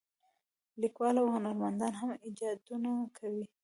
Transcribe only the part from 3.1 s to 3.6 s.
کوي.